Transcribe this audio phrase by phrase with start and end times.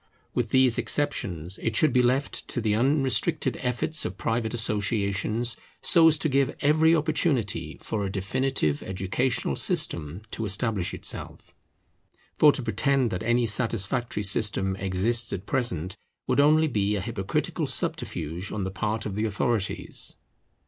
[0.33, 6.07] With these exceptions it should be left to the unrestricted efforts of private associations, so
[6.07, 11.53] as to give every opportunity for a definitive educational system to establish itself.
[12.39, 15.95] For to pretend that any satisfactory system exists at present
[16.25, 20.15] would only be a hypocritical subterfuge on the part of the authorities.